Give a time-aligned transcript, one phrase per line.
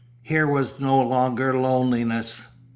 [0.23, 2.47] Here was no longer loneliness.